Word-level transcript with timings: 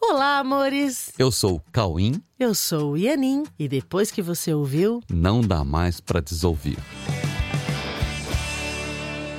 Olá, 0.00 0.38
amores! 0.38 1.12
Eu 1.18 1.32
sou 1.32 1.56
o 1.56 1.62
Cauim. 1.72 2.22
Eu 2.38 2.54
sou 2.54 2.92
o 2.92 2.96
Ianin. 2.96 3.42
E 3.58 3.66
depois 3.68 4.12
que 4.12 4.22
você 4.22 4.54
ouviu, 4.54 5.02
Não 5.10 5.40
dá 5.40 5.64
mais 5.64 6.00
pra 6.00 6.20
desouvir. 6.20 6.78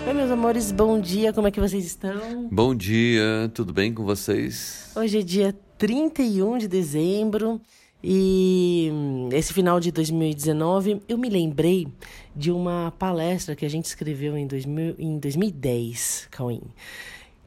Oi, 0.05 0.13
meus 0.13 0.29
amores, 0.29 0.71
bom 0.71 0.99
dia, 0.99 1.31
como 1.31 1.47
é 1.47 1.51
que 1.51 1.61
vocês 1.61 1.85
estão? 1.85 2.49
Bom 2.51 2.75
dia, 2.75 3.49
tudo 3.53 3.71
bem 3.71 3.93
com 3.93 4.03
vocês? 4.03 4.91
Hoje 4.95 5.19
é 5.19 5.21
dia 5.21 5.55
31 5.77 6.58
de 6.58 6.67
dezembro 6.67 7.62
e 8.03 8.89
hum, 8.91 9.29
esse 9.31 9.53
final 9.53 9.79
de 9.79 9.91
2019 9.91 11.01
eu 11.07 11.17
me 11.17 11.29
lembrei 11.29 11.87
de 12.35 12.51
uma 12.51 12.94
palestra 12.99 13.55
que 13.55 13.65
a 13.65 13.69
gente 13.69 13.85
escreveu 13.85 14.35
em, 14.37 14.46
2000, 14.46 14.96
em 14.99 15.19
2010, 15.19 16.27
Cauim, 16.31 16.62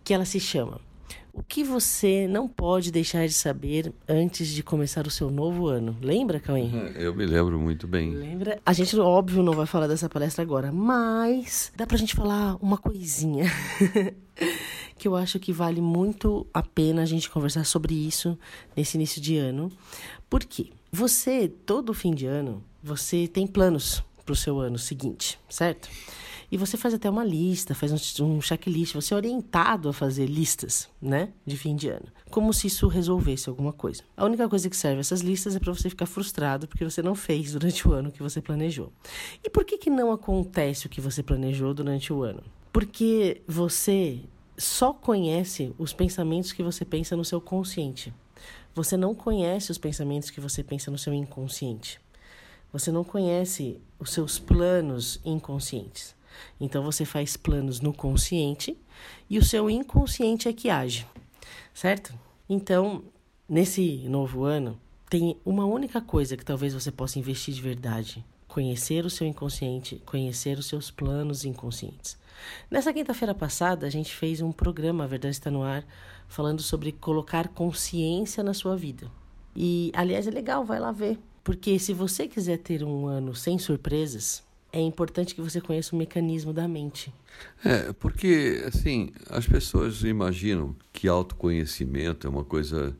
que 0.02 0.14
ela 0.14 0.24
se 0.24 0.40
chama 0.40 0.80
O 1.32 1.42
que 1.42 1.64
você 1.64 2.26
não 2.28 2.46
pode 2.46 2.92
deixar 2.92 3.26
de 3.26 3.32
saber 3.32 3.90
antes 4.06 4.48
de 4.48 4.62
começar 4.62 5.06
o 5.06 5.10
seu 5.10 5.30
novo 5.30 5.66
ano. 5.66 5.96
Lembra, 6.02 6.38
Cauim? 6.38 6.70
Eu 6.94 7.14
me 7.14 7.24
lembro 7.24 7.58
muito 7.58 7.86
bem. 7.86 8.10
Lembra? 8.10 8.60
A 8.66 8.72
gente, 8.74 8.98
óbvio, 8.98 9.42
não 9.42 9.54
vai 9.54 9.64
falar 9.64 9.86
dessa 9.86 10.10
palestra 10.10 10.42
agora, 10.42 10.70
mas 10.70 11.72
dá 11.74 11.86
pra 11.86 11.96
gente 11.96 12.14
falar 12.14 12.56
uma 12.60 12.76
coisinha 12.76 13.46
que 14.98 15.08
eu 15.08 15.16
acho 15.16 15.40
que 15.40 15.54
vale 15.54 15.80
muito 15.80 16.46
a 16.52 16.62
pena 16.62 17.00
a 17.02 17.06
gente 17.06 17.30
conversar 17.30 17.64
sobre 17.64 17.94
isso 17.94 18.38
nesse 18.76 18.98
início 18.98 19.20
de 19.20 19.38
ano. 19.38 19.72
Por 20.28 20.44
quê? 20.44 20.68
Você, 20.92 21.48
todo 21.48 21.94
fim 21.94 22.14
de 22.14 22.26
ano, 22.26 22.62
você 22.82 23.26
tem 23.26 23.46
planos 23.46 24.04
pro 24.26 24.36
seu 24.36 24.60
ano 24.60 24.78
seguinte, 24.78 25.38
certo? 25.48 25.88
E 26.52 26.56
você 26.58 26.76
faz 26.76 26.92
até 26.92 27.08
uma 27.08 27.24
lista, 27.24 27.74
faz 27.74 28.20
um, 28.20 28.26
um 28.26 28.40
checklist, 28.42 28.92
você 28.92 29.14
é 29.14 29.16
orientado 29.16 29.88
a 29.88 29.92
fazer 29.92 30.26
listas, 30.26 30.86
né, 31.00 31.30
de 31.46 31.56
fim 31.56 31.74
de 31.74 31.88
ano. 31.88 32.04
Como 32.30 32.52
se 32.52 32.66
isso 32.66 32.88
resolvesse 32.88 33.48
alguma 33.48 33.72
coisa. 33.72 34.02
A 34.14 34.26
única 34.26 34.46
coisa 34.46 34.68
que 34.68 34.76
serve 34.76 35.00
essas 35.00 35.22
listas 35.22 35.56
é 35.56 35.58
para 35.58 35.72
você 35.72 35.88
ficar 35.88 36.04
frustrado 36.04 36.68
porque 36.68 36.84
você 36.84 37.00
não 37.00 37.14
fez 37.14 37.52
durante 37.52 37.88
o 37.88 37.94
ano 37.94 38.12
que 38.12 38.22
você 38.22 38.42
planejou. 38.42 38.92
E 39.42 39.48
por 39.48 39.64
que 39.64 39.78
que 39.78 39.88
não 39.88 40.12
acontece 40.12 40.84
o 40.84 40.90
que 40.90 41.00
você 41.00 41.22
planejou 41.22 41.72
durante 41.72 42.12
o 42.12 42.22
ano? 42.22 42.42
Porque 42.70 43.40
você 43.48 44.20
só 44.58 44.92
conhece 44.92 45.72
os 45.78 45.94
pensamentos 45.94 46.52
que 46.52 46.62
você 46.62 46.84
pensa 46.84 47.16
no 47.16 47.24
seu 47.24 47.40
consciente. 47.40 48.12
Você 48.74 48.94
não 48.94 49.14
conhece 49.14 49.70
os 49.70 49.78
pensamentos 49.78 50.28
que 50.28 50.38
você 50.38 50.62
pensa 50.62 50.90
no 50.90 50.98
seu 50.98 51.14
inconsciente. 51.14 51.98
Você 52.70 52.92
não 52.92 53.04
conhece 53.04 53.80
os 53.98 54.10
seus 54.10 54.38
planos 54.38 55.18
inconscientes. 55.24 56.14
Então 56.60 56.82
você 56.82 57.04
faz 57.04 57.36
planos 57.36 57.80
no 57.80 57.92
consciente 57.92 58.76
e 59.28 59.38
o 59.38 59.44
seu 59.44 59.68
inconsciente 59.70 60.48
é 60.48 60.52
que 60.52 60.70
age, 60.70 61.06
certo? 61.74 62.14
Então, 62.48 63.02
nesse 63.48 64.06
novo 64.08 64.44
ano, 64.44 64.78
tem 65.08 65.36
uma 65.44 65.64
única 65.66 66.00
coisa 66.00 66.36
que 66.36 66.44
talvez 66.44 66.74
você 66.74 66.90
possa 66.90 67.18
investir 67.18 67.54
de 67.54 67.60
verdade: 67.60 68.24
conhecer 68.48 69.04
o 69.04 69.10
seu 69.10 69.26
inconsciente, 69.26 70.02
conhecer 70.06 70.58
os 70.58 70.66
seus 70.66 70.90
planos 70.90 71.44
inconscientes. 71.44 72.18
Nessa 72.70 72.92
quinta-feira 72.92 73.34
passada, 73.34 73.86
a 73.86 73.90
gente 73.90 74.14
fez 74.14 74.40
um 74.40 74.52
programa, 74.52 75.04
A 75.04 75.06
Verdade 75.06 75.34
Está 75.34 75.50
no 75.50 75.62
Ar, 75.62 75.84
falando 76.28 76.62
sobre 76.62 76.92
colocar 76.92 77.48
consciência 77.48 78.42
na 78.42 78.54
sua 78.54 78.76
vida. 78.76 79.10
E, 79.54 79.92
aliás, 79.94 80.26
é 80.26 80.30
legal, 80.30 80.64
vai 80.64 80.80
lá 80.80 80.92
ver. 80.92 81.18
Porque 81.44 81.78
se 81.78 81.92
você 81.92 82.26
quiser 82.26 82.58
ter 82.58 82.84
um 82.84 83.06
ano 83.06 83.34
sem 83.34 83.58
surpresas, 83.58 84.42
é 84.72 84.80
importante 84.80 85.34
que 85.34 85.40
você 85.40 85.60
conheça 85.60 85.94
o 85.94 85.98
mecanismo 85.98 86.52
da 86.52 86.66
mente. 86.66 87.12
É, 87.64 87.92
porque, 87.92 88.62
assim, 88.66 89.10
as 89.28 89.46
pessoas 89.46 90.02
imaginam 90.02 90.74
que 90.92 91.06
autoconhecimento 91.06 92.26
é 92.26 92.30
uma 92.30 92.44
coisa 92.44 92.96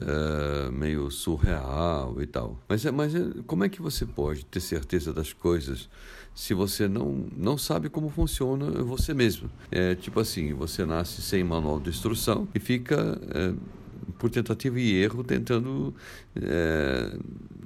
é, 0.00 0.70
meio 0.70 1.10
surreal 1.10 2.22
e 2.22 2.26
tal. 2.26 2.58
Mas, 2.68 2.86
é, 2.86 2.90
mas 2.90 3.14
é, 3.14 3.20
como 3.46 3.64
é 3.64 3.68
que 3.68 3.82
você 3.82 4.06
pode 4.06 4.44
ter 4.46 4.60
certeza 4.60 5.12
das 5.12 5.32
coisas 5.32 5.88
se 6.34 6.54
você 6.54 6.88
não, 6.88 7.26
não 7.36 7.58
sabe 7.58 7.88
como 7.90 8.08
funciona 8.08 8.70
você 8.84 9.12
mesmo? 9.12 9.50
É 9.70 9.94
tipo 9.94 10.20
assim, 10.20 10.54
você 10.54 10.86
nasce 10.86 11.20
sem 11.20 11.42
manual 11.42 11.80
de 11.80 11.90
instrução 11.90 12.48
e 12.54 12.60
fica... 12.60 13.20
É, 13.34 13.82
por 14.18 14.30
tentativa 14.30 14.78
e 14.80 14.94
erro, 14.94 15.22
tentando 15.22 15.94
é, 16.36 17.16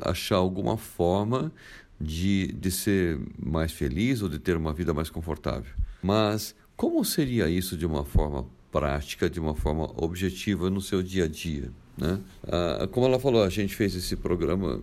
achar 0.03 0.37
alguma 0.37 0.77
forma 0.77 1.53
de, 2.01 2.49
de 2.49 2.71
ser 2.71 3.19
mais 3.39 3.73
feliz 3.73 4.23
ou 4.23 4.29
de 4.29 4.39
ter 4.39 4.57
uma 4.57 4.73
vida 4.73 4.93
mais 4.93 5.11
confortável. 5.11 5.73
Mas 6.03 6.55
como 6.77 7.05
seria 7.05 7.49
isso 7.49 7.77
de 7.77 7.87
uma 7.87 8.05
forma 8.05 8.47
prática, 8.71 9.31
de 9.31 9.41
uma 9.41 9.55
forma 9.55 9.91
objetiva 9.97 10.69
no 10.69 10.81
seu 10.81 11.03
dia 11.03 11.25
a 11.25 11.29
dia? 11.29 11.71
Né? 11.97 12.21
Ah, 12.47 12.87
como 12.91 13.07
ela 13.07 13.19
falou, 13.19 13.43
a 13.43 13.49
gente 13.49 13.75
fez 13.75 13.95
esse 13.95 14.17
programa 14.17 14.81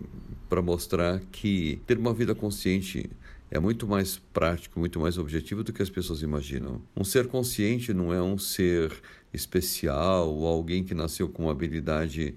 para 0.48 0.60
mostrar 0.60 1.20
que 1.32 1.80
ter 1.86 1.98
uma 1.98 2.12
vida 2.12 2.34
consciente 2.34 3.08
é 3.50 3.60
muito 3.60 3.86
mais 3.86 4.18
prático, 4.32 4.80
muito 4.80 4.98
mais 4.98 5.16
objetivo 5.16 5.62
do 5.62 5.72
que 5.72 5.82
as 5.82 5.90
pessoas 5.90 6.22
imaginam. 6.22 6.82
Um 6.96 7.04
ser 7.04 7.28
consciente 7.28 7.94
não 7.94 8.12
é 8.12 8.20
um 8.20 8.36
ser 8.36 8.92
especial 9.32 10.34
ou 10.34 10.46
alguém 10.46 10.82
que 10.82 10.94
nasceu 10.94 11.28
com 11.28 11.44
uma 11.44 11.52
habilidade 11.52 12.34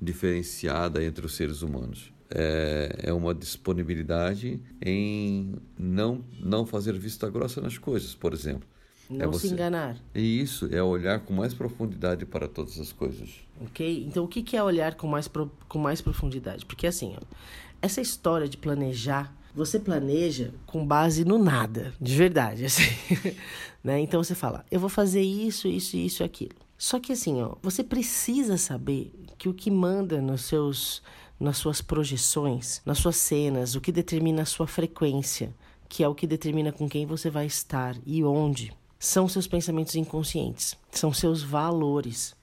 diferenciada 0.00 1.02
entre 1.02 1.26
os 1.26 1.34
seres 1.34 1.62
humanos. 1.62 2.12
É, 2.32 3.04
é 3.04 3.12
uma 3.12 3.34
disponibilidade 3.34 4.60
em 4.80 5.54
não, 5.78 6.24
não 6.40 6.64
fazer 6.64 6.96
vista 6.96 7.28
grossa 7.28 7.60
nas 7.60 7.76
coisas, 7.76 8.14
por 8.14 8.32
exemplo. 8.32 8.68
Não 9.08 9.24
é 9.24 9.26
você... 9.26 9.48
se 9.48 9.54
enganar. 9.54 9.96
E 10.14 10.40
isso 10.40 10.68
é 10.70 10.80
olhar 10.80 11.18
com 11.20 11.34
mais 11.34 11.52
profundidade 11.52 12.24
para 12.24 12.46
todas 12.46 12.78
as 12.78 12.92
coisas. 12.92 13.28
Ok? 13.60 14.04
Então, 14.06 14.24
o 14.24 14.28
que 14.28 14.56
é 14.56 14.62
olhar 14.62 14.94
com 14.94 15.08
mais, 15.08 15.26
pro... 15.26 15.50
com 15.68 15.78
mais 15.78 16.00
profundidade? 16.00 16.64
Porque, 16.64 16.86
assim, 16.86 17.16
ó, 17.16 17.24
essa 17.82 18.00
história 18.00 18.48
de 18.48 18.56
planejar 18.56 19.34
você 19.54 19.78
planeja 19.78 20.52
com 20.66 20.86
base 20.86 21.24
no 21.24 21.38
nada, 21.38 21.92
de 22.00 22.14
verdade, 22.14 22.64
assim. 22.66 22.84
né? 23.82 24.00
Então 24.00 24.22
você 24.22 24.34
fala, 24.34 24.64
eu 24.70 24.78
vou 24.78 24.88
fazer 24.88 25.22
isso, 25.22 25.68
isso, 25.68 25.96
isso, 25.96 26.24
aquilo. 26.24 26.54
Só 26.78 26.98
que 26.98 27.12
assim, 27.12 27.42
ó, 27.42 27.56
você 27.62 27.84
precisa 27.84 28.56
saber 28.56 29.12
que 29.36 29.48
o 29.48 29.54
que 29.54 29.70
manda 29.70 30.20
nos 30.20 30.42
seus, 30.42 31.02
nas 31.40 31.56
suas 31.56 31.80
projeções, 31.80 32.82
nas 32.84 32.98
suas 32.98 33.16
cenas, 33.16 33.74
o 33.74 33.80
que 33.80 33.90
determina 33.90 34.42
a 34.42 34.46
sua 34.46 34.66
frequência, 34.66 35.54
que 35.88 36.04
é 36.04 36.08
o 36.08 36.14
que 36.14 36.26
determina 36.26 36.70
com 36.70 36.88
quem 36.88 37.06
você 37.06 37.30
vai 37.30 37.46
estar 37.46 37.96
e 38.04 38.22
onde, 38.22 38.72
são 38.98 39.26
seus 39.26 39.46
pensamentos 39.46 39.94
inconscientes, 39.94 40.76
são 40.92 41.12
seus 41.12 41.42
valores. 41.42 42.36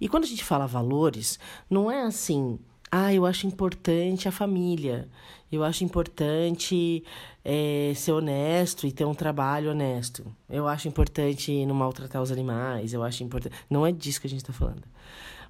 E 0.00 0.08
quando 0.08 0.24
a 0.24 0.28
gente 0.28 0.44
fala 0.44 0.66
valores, 0.66 1.38
não 1.68 1.90
é 1.90 2.02
assim, 2.02 2.58
ah, 2.90 3.12
eu 3.12 3.26
acho 3.26 3.46
importante 3.46 4.28
a 4.28 4.32
família, 4.32 5.08
eu 5.50 5.64
acho 5.64 5.82
importante 5.82 7.02
é, 7.44 7.92
ser 7.96 8.12
honesto 8.12 8.86
e 8.86 8.92
ter 8.92 9.04
um 9.04 9.14
trabalho 9.14 9.72
honesto, 9.72 10.24
eu 10.48 10.68
acho 10.68 10.86
importante 10.86 11.66
não 11.66 11.74
maltratar 11.74 12.22
os 12.22 12.30
animais, 12.30 12.92
eu 12.92 13.02
acho 13.02 13.24
importante. 13.24 13.56
Não 13.68 13.84
é 13.84 13.90
disso 13.90 14.20
que 14.20 14.28
a 14.28 14.30
gente 14.30 14.42
está 14.42 14.52
falando. 14.52 14.82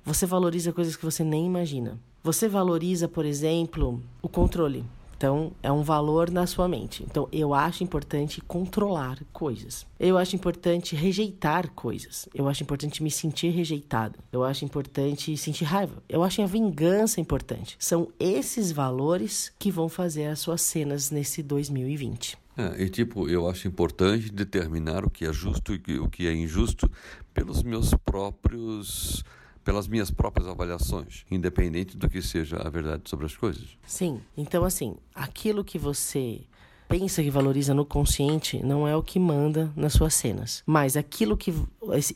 Você 0.07 0.25
valoriza 0.25 0.73
coisas 0.73 0.95
que 0.95 1.05
você 1.05 1.25
nem 1.25 1.45
imagina. 1.45 1.99
Você 2.23 2.49
valoriza, 2.49 3.09
por 3.09 3.27
exemplo, 3.27 4.01
o 4.23 4.29
controle. 4.29 4.85
Então, 5.17 5.51
é 5.61 5.73
um 5.73 5.83
valor 5.83 6.31
na 6.31 6.47
sua 6.47 6.69
mente. 6.69 7.03
Então, 7.03 7.29
eu 7.33 7.53
acho 7.53 7.83
importante 7.83 8.41
controlar 8.41 9.19
coisas. 9.33 9.85
Eu 9.99 10.17
acho 10.17 10.37
importante 10.37 10.95
rejeitar 10.95 11.71
coisas. 11.71 12.29
Eu 12.33 12.47
acho 12.47 12.63
importante 12.63 13.03
me 13.03 13.11
sentir 13.11 13.49
rejeitado. 13.49 14.17
Eu 14.31 14.45
acho 14.45 14.65
importante 14.65 15.37
sentir 15.37 15.65
raiva. 15.65 16.01
Eu 16.09 16.23
acho 16.23 16.41
a 16.41 16.47
vingança 16.47 17.21
importante. 17.21 17.77
São 17.77 18.07
esses 18.21 18.71
valores 18.71 19.53
que 19.59 19.73
vão 19.73 19.89
fazer 19.89 20.27
as 20.27 20.39
suas 20.39 20.61
cenas 20.61 21.11
nesse 21.11 21.43
2020. 21.43 22.39
É, 22.57 22.85
e 22.85 22.89
tipo, 22.89 23.29
eu 23.29 23.49
acho 23.49 23.67
importante 23.67 24.31
determinar 24.31 25.05
o 25.05 25.11
que 25.11 25.25
é 25.25 25.33
justo 25.33 25.75
e 25.75 25.99
o 25.99 26.09
que 26.09 26.29
é 26.29 26.33
injusto 26.33 26.89
pelos 27.35 27.65
meus 27.65 27.93
próprios 28.05 29.25
pelas 29.67 29.89
minhas 29.89 30.13
próprias 30.13 30.49
avaliações, 30.49 31.25
independente 31.29 31.97
do 31.97 32.09
que 32.09 32.23
seja 32.23 32.57
a 32.57 32.71
verdade 32.71 33.03
sobre 33.11 33.27
as 33.27 33.37
coisas. 33.37 33.65
Sim. 33.85 34.21
Então, 34.37 34.65
assim, 34.65 34.95
aquilo 35.13 35.65
que 35.65 35.77
você 35.77 36.43
pensa 36.89 37.21
que 37.21 37.33
valoriza 37.33 37.75
no 37.75 37.85
consciente 37.85 38.65
não 38.65 38.87
é 38.87 38.95
o 38.95 39.03
que 39.03 39.19
manda 39.19 39.73
nas 39.75 39.93
suas 39.93 40.15
cenas, 40.15 40.63
mas 40.65 40.97
aquilo 40.97 41.37
que 41.37 41.53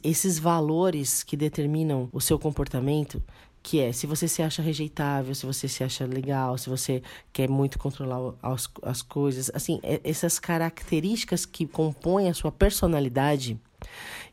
esses 0.04 0.38
valores 0.38 1.24
que 1.24 1.36
determinam 1.36 2.08
o 2.12 2.20
seu 2.20 2.38
comportamento 2.38 3.20
que 3.62 3.80
é 3.80 3.92
se 3.92 4.06
você 4.06 4.28
se 4.28 4.42
acha 4.42 4.62
rejeitável, 4.62 5.34
se 5.34 5.44
você 5.44 5.68
se 5.68 5.82
acha 5.82 6.06
legal, 6.06 6.56
se 6.56 6.70
você 6.70 7.02
quer 7.32 7.48
muito 7.48 7.78
controlar 7.78 8.32
as, 8.40 8.70
as 8.82 9.02
coisas, 9.02 9.50
assim, 9.52 9.80
essas 9.82 10.38
características 10.38 11.44
que 11.44 11.66
compõem 11.66 12.30
a 12.30 12.32
sua 12.32 12.50
personalidade, 12.50 13.60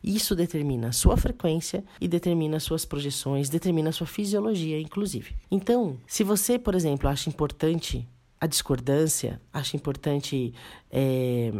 isso 0.03 0.35
determina 0.35 0.89
a 0.89 0.91
sua 0.91 1.17
frequência 1.17 1.83
e 1.99 2.07
determina 2.07 2.57
as 2.57 2.63
suas 2.63 2.85
projeções, 2.85 3.49
determina 3.49 3.91
sua 3.91 4.07
fisiologia, 4.07 4.79
inclusive. 4.79 5.35
Então, 5.49 5.97
se 6.07 6.23
você, 6.23 6.57
por 6.59 6.75
exemplo, 6.75 7.09
acha 7.09 7.29
importante 7.29 8.07
a 8.39 8.45
discordância, 8.45 9.41
acha 9.51 9.75
importante 9.75 10.53
é, 10.91 11.51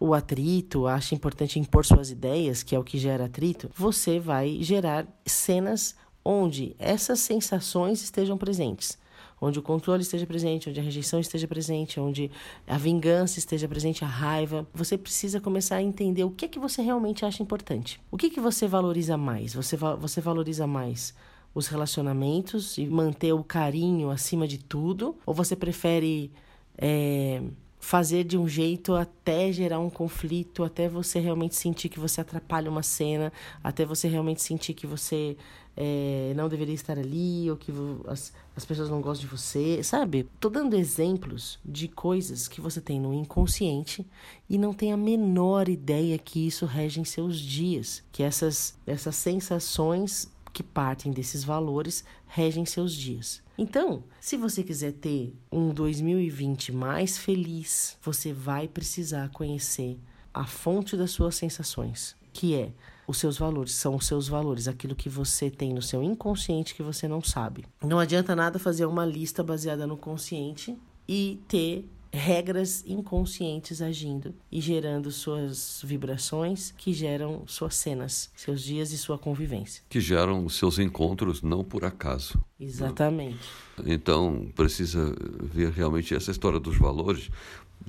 o 0.00 0.14
atrito, 0.14 0.86
acha 0.86 1.14
importante 1.14 1.58
impor 1.58 1.84
suas 1.84 2.10
ideias, 2.10 2.62
que 2.62 2.74
é 2.74 2.78
o 2.78 2.84
que 2.84 2.98
gera 2.98 3.26
atrito, 3.26 3.70
você 3.76 4.18
vai 4.18 4.58
gerar 4.62 5.06
cenas 5.26 5.94
onde 6.24 6.74
essas 6.78 7.20
sensações 7.20 8.02
estejam 8.02 8.38
presentes 8.38 8.98
onde 9.44 9.58
o 9.58 9.62
controle 9.62 10.02
esteja 10.02 10.26
presente, 10.26 10.68
onde 10.68 10.80
a 10.80 10.82
rejeição 10.82 11.20
esteja 11.20 11.46
presente, 11.46 12.00
onde 12.00 12.30
a 12.66 12.78
vingança 12.78 13.38
esteja 13.38 13.68
presente, 13.68 14.04
a 14.04 14.08
raiva. 14.08 14.66
Você 14.74 14.96
precisa 14.96 15.40
começar 15.40 15.76
a 15.76 15.82
entender 15.82 16.24
o 16.24 16.30
que 16.30 16.46
é 16.46 16.48
que 16.48 16.58
você 16.58 16.82
realmente 16.82 17.24
acha 17.24 17.42
importante. 17.42 18.00
O 18.10 18.16
que, 18.16 18.30
que 18.30 18.40
você 18.40 18.66
valoriza 18.66 19.16
mais? 19.16 19.54
Você, 19.54 19.76
va 19.76 19.94
você 19.94 20.20
valoriza 20.20 20.66
mais 20.66 21.14
os 21.54 21.68
relacionamentos 21.68 22.78
e 22.78 22.86
manter 22.86 23.32
o 23.32 23.44
carinho 23.44 24.10
acima 24.10 24.48
de 24.48 24.58
tudo? 24.58 25.16
Ou 25.26 25.34
você 25.34 25.54
prefere 25.54 26.32
é, 26.76 27.42
fazer 27.84 28.24
de 28.24 28.38
um 28.38 28.48
jeito 28.48 28.94
até 28.94 29.52
gerar 29.52 29.78
um 29.78 29.90
conflito, 29.90 30.64
até 30.64 30.88
você 30.88 31.20
realmente 31.20 31.54
sentir 31.54 31.90
que 31.90 32.00
você 32.00 32.22
atrapalha 32.22 32.70
uma 32.70 32.82
cena, 32.82 33.30
até 33.62 33.84
você 33.84 34.08
realmente 34.08 34.40
sentir 34.40 34.72
que 34.72 34.86
você 34.86 35.36
é, 35.76 36.32
não 36.34 36.48
deveria 36.48 36.74
estar 36.74 36.98
ali, 36.98 37.50
ou 37.50 37.58
que 37.58 37.70
as, 38.08 38.32
as 38.56 38.64
pessoas 38.64 38.88
não 38.88 39.02
gostam 39.02 39.28
de 39.28 39.36
você, 39.36 39.82
sabe? 39.82 40.26
Tô 40.40 40.48
dando 40.48 40.74
exemplos 40.74 41.58
de 41.62 41.86
coisas 41.86 42.48
que 42.48 42.58
você 42.58 42.80
tem 42.80 42.98
no 42.98 43.12
inconsciente 43.12 44.06
e 44.48 44.56
não 44.56 44.72
tem 44.72 44.90
a 44.90 44.96
menor 44.96 45.68
ideia 45.68 46.16
que 46.16 46.46
isso 46.46 46.64
rege 46.64 47.00
em 47.00 47.04
seus 47.04 47.38
dias, 47.38 48.02
que 48.10 48.22
essas, 48.22 48.78
essas 48.86 49.14
sensações 49.14 50.32
que 50.54 50.62
partem 50.62 51.12
desses 51.12 51.44
valores 51.44 52.04
regem 52.26 52.64
seus 52.64 52.94
dias. 52.94 53.42
Então, 53.58 54.04
se 54.20 54.36
você 54.36 54.62
quiser 54.62 54.92
ter 54.92 55.34
um 55.52 55.74
2020 55.74 56.72
mais 56.72 57.18
feliz, 57.18 57.98
você 58.00 58.32
vai 58.32 58.68
precisar 58.68 59.28
conhecer 59.30 59.98
a 60.32 60.46
fonte 60.46 60.96
das 60.96 61.10
suas 61.10 61.34
sensações, 61.34 62.16
que 62.32 62.54
é 62.54 62.72
os 63.06 63.18
seus 63.18 63.36
valores, 63.36 63.74
são 63.74 63.96
os 63.96 64.06
seus 64.06 64.28
valores, 64.28 64.66
aquilo 64.66 64.94
que 64.94 65.08
você 65.08 65.50
tem 65.50 65.74
no 65.74 65.82
seu 65.82 66.02
inconsciente 66.02 66.74
que 66.74 66.82
você 66.82 67.06
não 67.06 67.22
sabe. 67.22 67.66
Não 67.82 67.98
adianta 67.98 68.34
nada 68.34 68.58
fazer 68.58 68.86
uma 68.86 69.04
lista 69.04 69.42
baseada 69.42 69.86
no 69.86 69.96
consciente 69.96 70.78
e 71.06 71.40
ter 71.46 71.86
regras 72.14 72.84
inconscientes 72.86 73.82
agindo 73.82 74.34
e 74.50 74.60
gerando 74.60 75.10
suas 75.10 75.80
vibrações 75.84 76.72
que 76.76 76.92
geram 76.92 77.42
suas 77.46 77.74
cenas, 77.74 78.30
seus 78.36 78.62
dias 78.62 78.92
e 78.92 78.98
sua 78.98 79.18
convivência. 79.18 79.82
Que 79.88 80.00
geram 80.00 80.44
os 80.44 80.54
seus 80.56 80.78
encontros 80.78 81.42
não 81.42 81.64
por 81.64 81.84
acaso. 81.84 82.38
Exatamente. 82.58 83.40
Então, 83.84 84.48
precisa 84.54 85.14
ver 85.42 85.72
realmente 85.72 86.14
essa 86.14 86.30
história 86.30 86.60
dos 86.60 86.78
valores, 86.78 87.30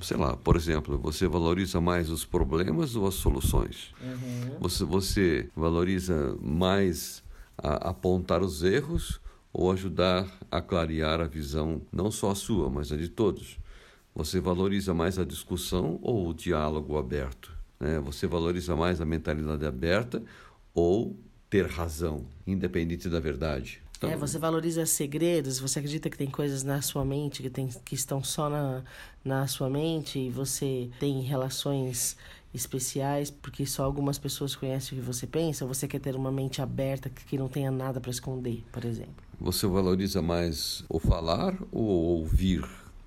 sei 0.02 0.16
lá, 0.16 0.36
por 0.36 0.56
exemplo, 0.56 0.98
você 0.98 1.28
valoriza 1.28 1.80
mais 1.80 2.10
os 2.10 2.24
problemas 2.24 2.96
ou 2.96 3.06
as 3.06 3.14
soluções? 3.14 3.94
Uhum. 4.02 4.58
Você, 4.58 4.84
você 4.84 5.48
valoriza 5.54 6.36
mais 6.42 7.22
a, 7.56 7.90
apontar 7.90 8.42
os 8.42 8.64
erros 8.64 9.20
ou 9.52 9.70
ajudar 9.70 10.26
a 10.50 10.60
clarear 10.60 11.20
a 11.20 11.26
visão, 11.26 11.80
não 11.92 12.10
só 12.10 12.32
a 12.32 12.34
sua, 12.34 12.68
mas 12.68 12.90
a 12.90 12.96
de 12.96 13.08
todos? 13.08 13.56
Você 14.16 14.40
valoriza 14.40 14.94
mais 14.94 15.18
a 15.18 15.26
discussão 15.26 15.98
ou 16.00 16.30
o 16.30 16.32
diálogo 16.32 16.96
aberto? 16.96 17.52
Né? 17.78 18.00
Você 18.00 18.26
valoriza 18.26 18.74
mais 18.74 18.98
a 18.98 19.04
mentalidade 19.04 19.66
aberta 19.66 20.22
ou 20.74 21.14
ter 21.50 21.66
razão, 21.66 22.24
independente 22.46 23.10
da 23.10 23.20
verdade? 23.20 23.82
Então... 23.98 24.08
É, 24.08 24.16
você 24.16 24.38
valoriza 24.38 24.86
segredos, 24.86 25.58
você 25.58 25.80
acredita 25.80 26.08
que 26.08 26.16
tem 26.16 26.30
coisas 26.30 26.62
na 26.62 26.80
sua 26.80 27.04
mente 27.04 27.42
que, 27.42 27.50
tem, 27.50 27.68
que 27.84 27.94
estão 27.94 28.24
só 28.24 28.48
na, 28.48 28.82
na 29.22 29.46
sua 29.46 29.68
mente 29.68 30.18
e 30.18 30.30
você 30.30 30.88
tem 30.98 31.20
relações 31.20 32.16
especiais 32.54 33.30
porque 33.30 33.66
só 33.66 33.84
algumas 33.84 34.18
pessoas 34.18 34.56
conhecem 34.56 34.96
o 34.96 35.02
que 35.02 35.06
você 35.06 35.26
pensa, 35.26 35.62
ou 35.62 35.74
você 35.74 35.86
quer 35.86 36.00
ter 36.00 36.16
uma 36.16 36.32
mente 36.32 36.62
aberta 36.62 37.10
que, 37.10 37.22
que 37.22 37.36
não 37.36 37.48
tenha 37.48 37.70
nada 37.70 38.00
para 38.00 38.10
esconder, 38.10 38.64
por 38.72 38.82
exemplo? 38.86 39.14
Você 39.38 39.66
valoriza 39.66 40.22
mais 40.22 40.82
o 40.88 40.98
falar 40.98 41.54
ou 41.70 41.84
ouvir? 41.84 42.64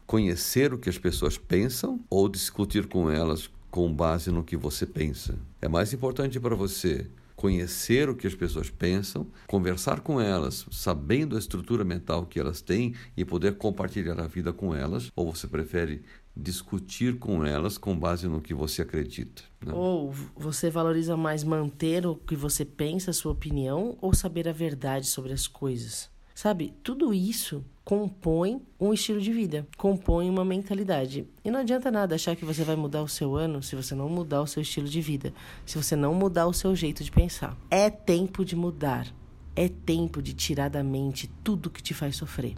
Conhecer 0.09 0.73
o 0.73 0.79
que 0.79 0.89
as 0.89 0.97
pessoas 0.97 1.37
pensam 1.37 1.99
ou 2.09 2.27
discutir 2.27 2.87
com 2.87 3.11
elas 3.11 3.47
com 3.69 3.93
base 3.93 4.31
no 4.31 4.43
que 4.43 4.57
você 4.57 4.83
pensa? 4.83 5.37
É 5.61 5.67
mais 5.67 5.93
importante 5.93 6.39
para 6.39 6.55
você 6.55 7.05
conhecer 7.35 8.09
o 8.09 8.15
que 8.15 8.25
as 8.25 8.33
pessoas 8.33 8.71
pensam, 8.71 9.27
conversar 9.45 9.99
com 9.99 10.19
elas, 10.19 10.65
sabendo 10.71 11.35
a 11.35 11.39
estrutura 11.39 11.85
mental 11.85 12.25
que 12.25 12.39
elas 12.39 12.59
têm 12.59 12.95
e 13.15 13.23
poder 13.23 13.57
compartilhar 13.59 14.19
a 14.19 14.25
vida 14.25 14.51
com 14.51 14.73
elas, 14.73 15.11
ou 15.15 15.31
você 15.31 15.45
prefere 15.45 16.01
discutir 16.35 17.19
com 17.19 17.45
elas 17.45 17.77
com 17.77 17.95
base 17.95 18.27
no 18.27 18.41
que 18.41 18.55
você 18.55 18.81
acredita? 18.81 19.43
Né? 19.63 19.71
Ou 19.75 20.11
você 20.35 20.71
valoriza 20.71 21.15
mais 21.15 21.43
manter 21.43 22.07
o 22.07 22.15
que 22.15 22.35
você 22.35 22.65
pensa, 22.65 23.11
a 23.11 23.13
sua 23.13 23.33
opinião, 23.33 23.95
ou 24.01 24.11
saber 24.15 24.49
a 24.49 24.53
verdade 24.53 25.05
sobre 25.05 25.33
as 25.33 25.47
coisas? 25.47 26.09
Sabe, 26.33 26.73
tudo 26.81 27.13
isso 27.13 27.65
compõe 27.89 28.61
um 28.79 28.93
estilo 28.93 29.19
de 29.19 29.33
vida, 29.33 29.67
compõe 29.75 30.29
uma 30.29 30.45
mentalidade. 30.45 31.27
E 31.43 31.49
não 31.49 31.61
adianta 31.61 31.89
nada 31.89 32.13
achar 32.13 32.35
que 32.35 32.45
você 32.45 32.63
vai 32.63 32.75
mudar 32.75 33.01
o 33.01 33.07
seu 33.07 33.35
ano 33.35 33.63
se 33.63 33.75
você 33.75 33.95
não 33.95 34.07
mudar 34.07 34.43
o 34.43 34.45
seu 34.45 34.61
estilo 34.61 34.87
de 34.87 35.01
vida, 35.01 35.33
se 35.65 35.75
você 35.75 35.95
não 35.95 36.13
mudar 36.13 36.45
o 36.45 36.53
seu 36.53 36.75
jeito 36.75 37.03
de 37.03 37.09
pensar. 37.11 37.57
É 37.67 37.89
tempo 37.89 38.45
de 38.45 38.55
mudar. 38.55 39.07
É 39.55 39.67
tempo 39.67 40.21
de 40.21 40.33
tirar 40.33 40.69
da 40.69 40.83
mente 40.83 41.31
tudo 41.43 41.71
que 41.71 41.81
te 41.81 41.95
faz 41.95 42.15
sofrer. 42.15 42.53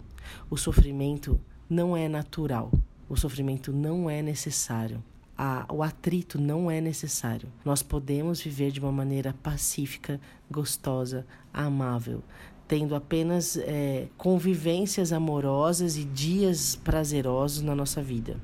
O 0.50 0.58
sofrimento 0.58 1.40
não 1.66 1.96
é 1.96 2.10
natural. 2.10 2.70
O 3.08 3.16
sofrimento 3.16 3.72
não 3.72 4.10
é 4.10 4.20
necessário. 4.20 5.02
A, 5.36 5.64
o 5.72 5.82
atrito 5.82 6.38
não 6.38 6.70
é 6.70 6.78
necessário. 6.78 7.48
Nós 7.64 7.82
podemos 7.82 8.42
viver 8.42 8.70
de 8.70 8.80
uma 8.80 8.92
maneira 8.92 9.34
pacífica, 9.42 10.20
gostosa, 10.50 11.26
amável, 11.54 12.22
tendo 12.72 12.94
apenas 12.94 13.58
é, 13.58 14.08
convivências 14.16 15.12
amorosas 15.12 15.98
e 15.98 16.04
dias 16.04 16.74
prazerosos 16.74 17.60
na 17.60 17.74
nossa 17.74 18.02
vida. 18.02 18.40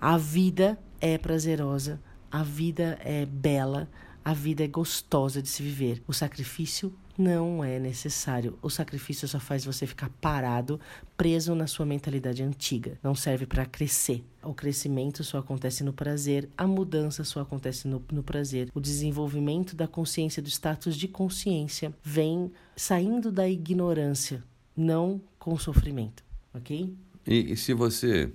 A 0.00 0.18
vida 0.18 0.76
é 1.00 1.16
prazerosa, 1.16 2.02
a 2.28 2.42
vida 2.42 2.98
é 3.04 3.24
bela, 3.24 3.88
a 4.24 4.34
vida 4.34 4.64
é 4.64 4.66
gostosa 4.66 5.40
de 5.40 5.48
se 5.48 5.62
viver. 5.62 6.02
O 6.08 6.12
sacrifício 6.12 6.92
não 7.18 7.64
é 7.64 7.78
necessário. 7.78 8.58
O 8.62 8.68
sacrifício 8.68 9.26
só 9.26 9.40
faz 9.40 9.64
você 9.64 9.86
ficar 9.86 10.08
parado, 10.20 10.80
preso 11.16 11.54
na 11.54 11.66
sua 11.66 11.86
mentalidade 11.86 12.42
antiga. 12.42 12.98
Não 13.02 13.14
serve 13.14 13.46
para 13.46 13.66
crescer. 13.66 14.24
O 14.42 14.54
crescimento 14.54 15.24
só 15.24 15.38
acontece 15.38 15.82
no 15.82 15.92
prazer, 15.92 16.48
a 16.56 16.66
mudança 16.66 17.24
só 17.24 17.40
acontece 17.40 17.88
no, 17.88 18.04
no 18.12 18.22
prazer. 18.22 18.70
O 18.74 18.80
desenvolvimento 18.80 19.74
da 19.74 19.88
consciência, 19.88 20.42
do 20.42 20.48
status 20.48 20.96
de 20.96 21.08
consciência, 21.08 21.92
vem 22.02 22.52
saindo 22.76 23.32
da 23.32 23.48
ignorância, 23.48 24.44
não 24.76 25.20
com 25.38 25.58
sofrimento. 25.58 26.22
Ok? 26.54 26.94
E, 27.26 27.52
e 27.52 27.56
se 27.56 27.74
você 27.74 28.32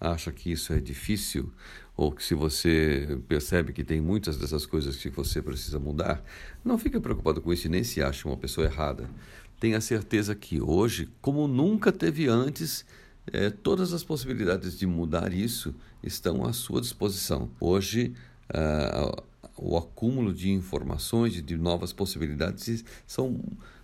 acha 0.00 0.32
que 0.32 0.50
isso 0.50 0.72
é 0.72 0.80
difícil, 0.80 1.52
ou 2.00 2.10
que 2.10 2.24
se 2.24 2.34
você 2.34 3.20
percebe 3.28 3.74
que 3.74 3.84
tem 3.84 4.00
muitas 4.00 4.38
dessas 4.38 4.64
coisas 4.64 4.96
que 4.96 5.10
você 5.10 5.42
precisa 5.42 5.78
mudar, 5.78 6.24
não 6.64 6.78
fique 6.78 6.98
preocupado 6.98 7.42
com 7.42 7.52
isso 7.52 7.66
e 7.66 7.70
nem 7.70 7.84
se 7.84 8.02
ache 8.02 8.24
uma 8.24 8.38
pessoa 8.38 8.66
errada. 8.66 9.06
Tenha 9.60 9.82
certeza 9.82 10.34
que 10.34 10.62
hoje, 10.62 11.10
como 11.20 11.46
nunca 11.46 11.92
teve 11.92 12.26
antes, 12.26 12.86
é, 13.30 13.50
todas 13.50 13.92
as 13.92 14.02
possibilidades 14.02 14.78
de 14.78 14.86
mudar 14.86 15.30
isso 15.34 15.74
estão 16.02 16.46
à 16.46 16.54
sua 16.54 16.80
disposição. 16.80 17.50
Hoje, 17.60 18.14
uh, 18.48 19.22
o 19.54 19.76
acúmulo 19.76 20.32
de 20.32 20.50
informações 20.50 21.34
de 21.42 21.54
novas 21.54 21.92
possibilidades 21.92 22.82
são 23.06 23.38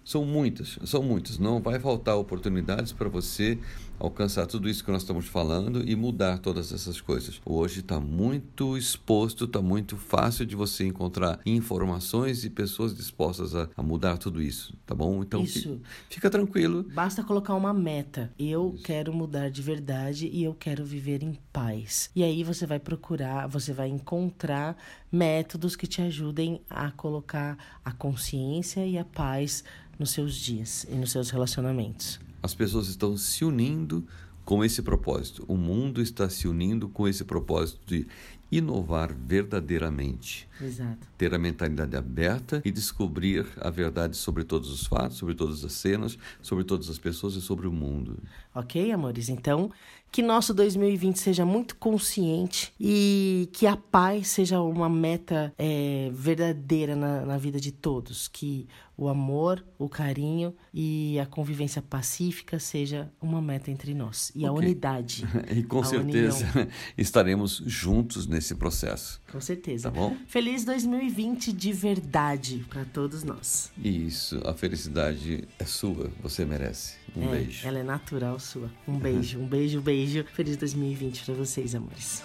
são 0.07 0.25
muitas, 0.25 0.79
são 0.85 1.03
muitas. 1.03 1.37
Não 1.37 1.61
vai 1.61 1.81
faltar 1.81 2.17
oportunidades 2.17 2.93
para 2.93 3.09
você 3.09 3.59
alcançar 3.99 4.47
tudo 4.47 4.69
isso 4.69 4.85
que 4.85 4.91
nós 4.93 5.03
estamos 5.03 5.27
falando 5.27 5.83
e 5.89 5.97
mudar 5.97 6.39
todas 6.39 6.73
essas 6.73 7.01
coisas. 7.01 7.41
Hoje 7.45 7.81
está 7.81 7.99
muito 7.99 8.77
exposto, 8.77 9.47
está 9.47 9.61
muito 9.61 9.97
fácil 9.97 10.47
de 10.47 10.55
você 10.55 10.87
encontrar 10.87 11.41
informações 11.45 12.45
e 12.45 12.51
pessoas 12.51 12.95
dispostas 12.95 13.57
a, 13.57 13.69
a 13.77 13.83
mudar 13.83 14.17
tudo 14.17 14.41
isso, 14.41 14.77
tá 14.87 14.95
bom? 14.95 15.25
Então 15.25 15.43
isso. 15.43 15.81
fica 16.09 16.31
tranquilo. 16.31 16.85
Basta 16.95 17.25
colocar 17.25 17.55
uma 17.55 17.75
meta. 17.75 18.33
Eu 18.39 18.75
isso. 18.75 18.85
quero 18.85 19.13
mudar 19.13 19.51
de 19.51 19.61
verdade 19.61 20.29
e 20.33 20.45
eu 20.45 20.55
quero 20.55 20.85
viver 20.85 21.25
em 21.25 21.37
paz. 21.53 22.11
E 22.15 22.23
aí 22.23 22.45
você 22.45 22.65
vai 22.65 22.79
procurar, 22.79 23.49
você 23.49 23.73
vai 23.73 23.89
encontrar 23.89 24.77
métodos 25.11 25.75
que 25.75 25.87
te 25.89 26.01
ajudem 26.03 26.61
a 26.71 26.93
colocar 26.93 27.59
a 27.85 27.91
consciência 27.91 28.87
e 28.87 28.99
a 28.99 29.05
paz 29.05 29.65
nos 29.99 30.11
seus 30.11 30.35
dias 30.35 30.87
e 30.88 30.95
nos 30.95 31.11
seus 31.11 31.31
relacionamentos. 31.31 32.21
As 32.43 32.55
pessoas 32.55 32.88
estão 32.88 33.17
se 33.17 33.45
unindo 33.45 34.07
com 34.45 34.65
esse 34.65 34.81
propósito. 34.81 35.45
O 35.49 35.57
mundo 35.57 36.00
está 36.00 36.31
se 36.31 36.47
unindo 36.47 36.88
com 36.88 37.09
esse 37.09 37.25
propósito 37.25 37.81
de 37.87 38.07
inovar 38.50 39.12
verdadeiramente. 39.12 40.49
Exato. 40.61 41.09
Ter 41.19 41.35
a 41.35 41.38
mentalidade 41.38 41.97
aberta 41.97 42.62
e 42.65 42.71
descobrir 42.71 43.45
a 43.61 43.71
verdade 43.71 44.17
sobre 44.17 44.45
todos 44.45 44.71
os 44.71 44.87
fatos, 44.87 45.17
sobre 45.17 45.35
todas 45.35 45.65
as 45.65 45.73
cenas, 45.73 46.17
sobre 46.41 46.65
todas 46.65 46.88
as 46.88 46.99
pessoas 46.99 47.35
e 47.35 47.41
sobre 47.41 47.67
o 47.67 47.73
mundo. 47.73 48.17
Ok, 48.55 48.93
amores? 48.93 49.29
Então, 49.29 49.71
que 50.11 50.23
nosso 50.23 50.55
2020 50.55 51.19
seja 51.19 51.45
muito 51.45 51.77
consciente 51.77 52.73
e 52.81 53.49
que 53.53 53.67
a 53.67 53.77
paz 53.77 54.29
seja 54.29 54.61
uma 54.61 54.89
meta 54.89 55.53
é, 55.59 56.11
verdadeira 56.13 56.97
na, 56.97 57.27
na 57.27 57.39
vida 57.39 57.61
de 57.61 57.73
todos. 57.73 58.29
Que 58.29 58.67
o 58.97 59.09
amor, 59.09 59.63
o 59.79 59.89
carinho 59.89 60.55
e 60.73 61.19
a 61.21 61.27
convivência 61.27 61.83
pacífica 61.83 62.59
seja 62.59 63.11
uma 63.21 63.43
meta 63.43 63.71
entre 63.71 63.93
nós. 63.93 64.33
E 64.35 64.39
okay. 64.39 64.49
a 64.49 64.53
unidade. 64.53 65.25
e 65.55 65.63
com 65.63 65.85
certeza 65.85 66.47
união. 66.47 66.69
estaremos 66.97 67.63
juntos 67.67 68.27
nesse 68.27 68.55
processo. 68.55 69.21
Com 69.31 69.41
certeza. 69.41 69.91
Tá 69.91 70.01
bom? 70.01 70.17
Feliz 70.27 70.65
2020 70.65 71.53
de 71.53 71.73
verdade 71.73 72.65
para 72.71 72.85
todos 72.87 73.23
nós. 73.23 73.71
Isso, 73.77 74.41
a 74.47 74.55
felicidade 74.55 75.47
é 75.59 75.65
sua, 75.65 76.11
você 76.23 76.45
merece. 76.45 76.97
Um 77.16 77.32
é, 77.32 77.38
beijo. 77.38 77.66
Ela 77.66 77.78
é 77.78 77.82
natural 77.82 78.38
sua. 78.38 78.70
Um 78.87 78.99
beijo, 78.99 79.38
um 79.38 79.46
beijo, 79.46 79.80
beijo. 79.80 80.25
Feliz 80.35 80.56
2020 80.56 81.25
para 81.25 81.35
vocês, 81.35 81.75
amores. 81.75 82.23